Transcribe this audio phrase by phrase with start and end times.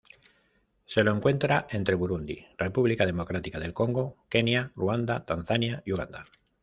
[0.87, 6.25] Se lo encuentra entre Burundi, República Democrática del Congo, Kenya, Rwanda, Tanzania, y Uganda.